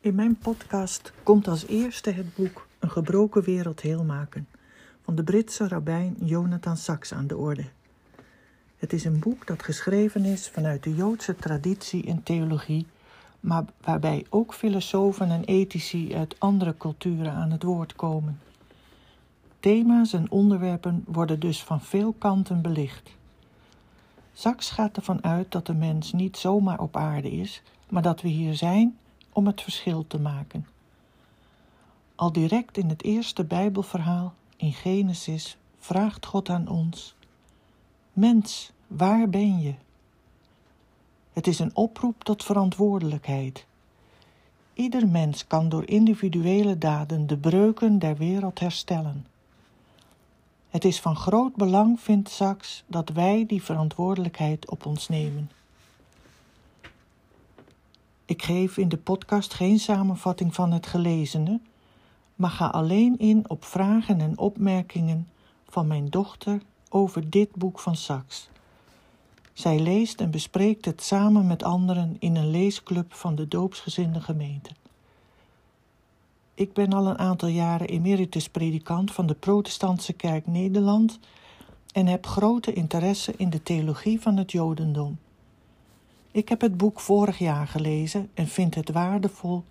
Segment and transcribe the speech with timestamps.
[0.00, 4.48] In mijn podcast komt als eerste het boek Een gebroken wereld heel maken
[5.02, 7.64] van de Britse rabbijn Jonathan Sachs aan de orde.
[8.76, 12.86] Het is een boek dat geschreven is vanuit de Joodse traditie en theologie,
[13.40, 18.40] maar waarbij ook filosofen en ethici uit andere culturen aan het woord komen.
[19.60, 23.10] Thema's en onderwerpen worden dus van veel kanten belicht.
[24.32, 28.28] Sachs gaat ervan uit dat de mens niet zomaar op aarde is, maar dat we
[28.28, 28.98] hier zijn
[29.32, 30.66] om het verschil te maken.
[32.14, 37.14] Al direct in het eerste Bijbelverhaal, in Genesis, vraagt God aan ons:
[38.12, 39.74] Mens, waar ben je?
[41.32, 43.66] Het is een oproep tot verantwoordelijkheid.
[44.74, 49.26] Ieder mens kan door individuele daden de breuken der wereld herstellen.
[50.68, 55.50] Het is van groot belang, vindt Sachs, dat wij die verantwoordelijkheid op ons nemen.
[58.28, 61.60] Ik geef in de podcast geen samenvatting van het gelezene,
[62.34, 65.28] maar ga alleen in op vragen en opmerkingen
[65.68, 68.48] van mijn dochter over dit boek van Sachs.
[69.52, 74.70] Zij leest en bespreekt het samen met anderen in een leesclub van de doopsgezinde gemeente.
[76.54, 81.18] Ik ben al een aantal jaren emeritus predikant van de Protestantse Kerk Nederland
[81.92, 85.18] en heb grote interesse in de theologie van het Jodendom.
[86.38, 89.64] Ik heb het boek vorig jaar gelezen en vind het waardevol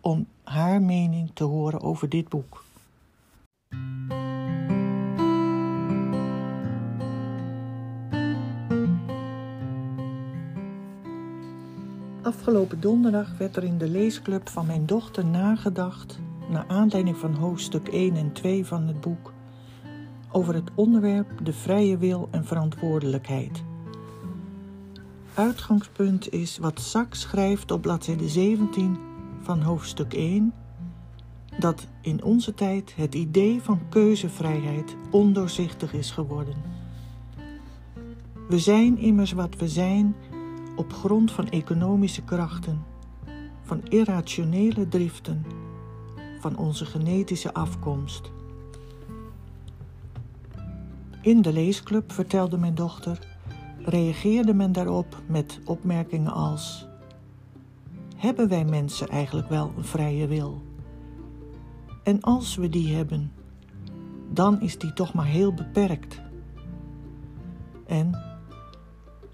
[0.00, 2.64] om haar mening te horen over dit boek.
[12.22, 16.18] Afgelopen donderdag werd er in de leesclub van mijn dochter nagedacht,
[16.50, 19.32] naar aanleiding van hoofdstuk 1 en 2 van het boek,
[20.32, 23.67] over het onderwerp de vrije wil en verantwoordelijkheid.
[25.38, 28.98] Uitgangspunt is wat Sachs schrijft op bladzijde 17
[29.42, 30.52] van hoofdstuk 1,
[31.58, 36.54] dat in onze tijd het idee van keuzevrijheid ondoorzichtig is geworden.
[38.48, 40.14] We zijn immers wat we zijn
[40.76, 42.84] op grond van economische krachten,
[43.62, 45.44] van irrationele driften,
[46.40, 48.30] van onze genetische afkomst.
[51.22, 53.37] In de leesclub vertelde mijn dochter,
[53.88, 56.86] reageerde men daarop met opmerkingen als:
[58.16, 60.62] Hebben wij mensen eigenlijk wel een vrije wil?
[62.02, 63.32] En als we die hebben,
[64.32, 66.20] dan is die toch maar heel beperkt.
[67.86, 68.28] En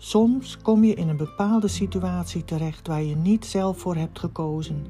[0.04, 4.86] Soms kom je in een bepaalde situatie terecht waar je niet zelf voor hebt gekozen.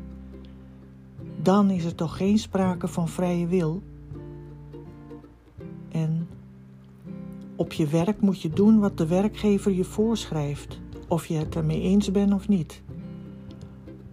[1.42, 3.82] Dan is er toch geen sprake van vrije wil.
[7.77, 12.11] Je werk moet je doen wat de werkgever je voorschrijft, of je het ermee eens
[12.11, 12.83] bent of niet.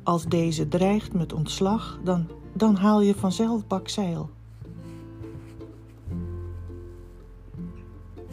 [0.04, 4.30] Als deze dreigt met ontslag, dan, dan haal je vanzelf bakzeil.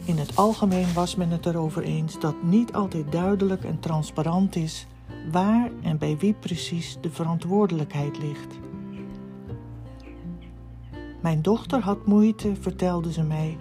[0.03, 4.87] In het algemeen was men het erover eens dat niet altijd duidelijk en transparant is
[5.31, 8.59] waar en bij wie precies de verantwoordelijkheid ligt.
[11.21, 13.57] Mijn dochter had moeite, vertelde ze mij,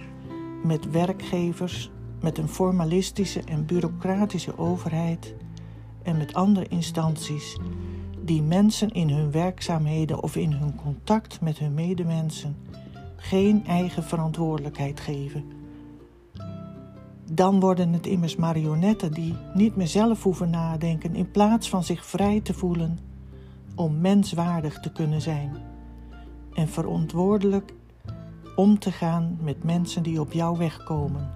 [0.62, 5.34] met werkgevers, met een formalistische en bureaucratische overheid
[6.02, 7.56] en met andere instanties
[8.24, 12.56] die mensen in hun werkzaamheden of in hun contact met hun medemensen
[13.16, 15.44] geen eigen verantwoordelijkheid geven.
[17.32, 22.06] Dan worden het immers marionetten die niet meer zelf hoeven nadenken in plaats van zich
[22.06, 22.98] vrij te voelen
[23.74, 25.56] om menswaardig te kunnen zijn
[26.54, 27.74] en verantwoordelijk
[28.58, 31.30] om te gaan met mensen die op jouw weg komen.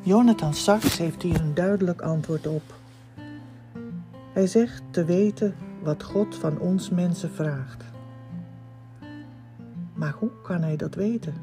[0.00, 2.62] Jonathan Sachs heeft hier een duidelijk antwoord op.
[4.32, 7.84] Hij zegt te weten wat God van ons mensen vraagt.
[9.94, 11.34] Maar hoe kan hij dat weten?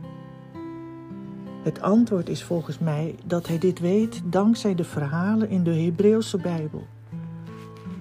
[1.64, 6.38] Het antwoord is volgens mij dat hij dit weet dankzij de verhalen in de Hebreeuwse
[6.38, 6.88] Bijbel,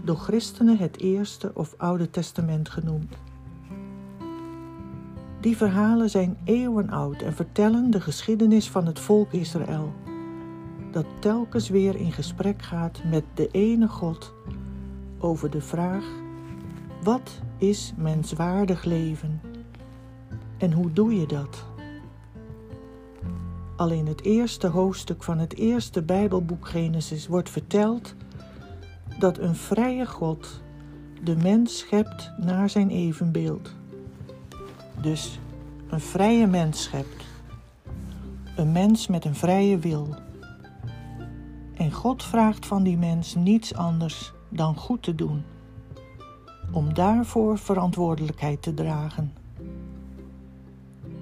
[0.05, 3.15] door christenen het Eerste of Oude Testament genoemd.
[5.41, 9.93] Die verhalen zijn eeuwen oud en vertellen de geschiedenis van het volk Israël,
[10.93, 14.35] dat telkens weer in gesprek gaat met de ene God
[15.19, 16.05] over de vraag:
[17.03, 19.41] wat is menswaardig leven
[20.59, 21.65] en hoe doe je dat?
[23.77, 28.15] Al in het eerste hoofdstuk van het eerste Bijbelboek Genesis wordt verteld
[29.19, 30.63] dat een vrije God
[31.23, 33.79] de mens schept naar zijn evenbeeld.
[35.03, 35.39] Dus
[35.89, 37.25] een vrije mens schept.
[38.57, 40.15] Een mens met een vrije wil.
[41.75, 45.43] En God vraagt van die mens niets anders dan goed te doen,
[46.73, 49.33] om daarvoor verantwoordelijkheid te dragen.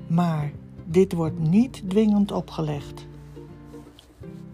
[0.06, 0.52] Maar
[0.84, 3.06] dit wordt niet dwingend opgelegd.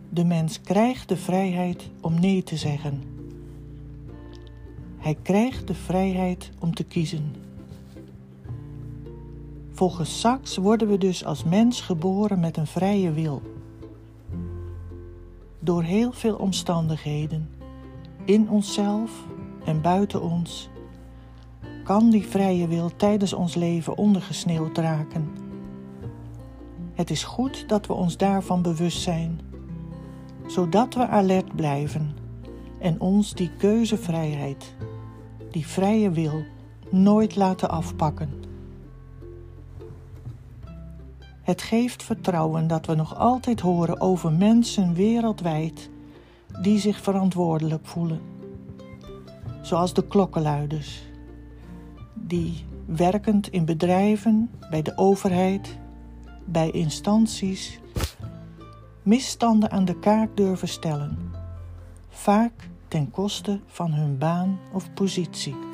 [0.08, 3.02] De mens krijgt de vrijheid om nee te zeggen.
[4.98, 7.43] Hij krijgt de vrijheid om te kiezen.
[9.74, 13.42] Volgens Sachs worden we dus als mens geboren met een vrije wil.
[15.58, 17.50] Door heel veel omstandigheden,
[18.24, 19.10] in onszelf
[19.64, 20.68] en buiten ons,
[21.84, 25.30] kan die vrije wil tijdens ons leven ondergesneeuwd raken.
[26.92, 29.40] Het is goed dat we ons daarvan bewust zijn,
[30.46, 32.16] zodat we alert blijven
[32.78, 34.74] en ons die keuzevrijheid,
[35.50, 36.42] die vrije wil,
[36.90, 38.53] nooit laten afpakken.
[41.44, 45.90] Het geeft vertrouwen dat we nog altijd horen over mensen wereldwijd
[46.60, 48.20] die zich verantwoordelijk voelen.
[49.62, 51.02] Zoals de klokkenluiders,
[52.14, 55.78] die werkend in bedrijven, bij de overheid,
[56.44, 57.80] bij instanties,
[59.02, 61.18] misstanden aan de kaak durven stellen,
[62.08, 65.73] vaak ten koste van hun baan of positie.